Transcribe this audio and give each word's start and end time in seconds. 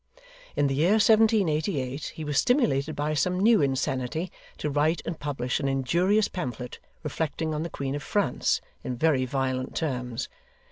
In 0.55 0.65
the 0.65 0.73
year 0.73 0.93
1788 0.93 2.13
he 2.15 2.23
was 2.23 2.39
stimulated 2.39 2.95
by 2.95 3.13
some 3.13 3.39
new 3.39 3.61
insanity 3.61 4.31
to 4.57 4.71
write 4.71 5.03
and 5.05 5.19
publish 5.19 5.59
an 5.59 5.67
injurious 5.67 6.27
pamphlet, 6.27 6.79
reflecting 7.03 7.53
on 7.53 7.61
the 7.61 7.69
Queen 7.69 7.93
of 7.93 8.01
France, 8.01 8.61
in 8.83 8.95
very 8.95 9.25
violent 9.25 9.75
terms. 9.75 10.27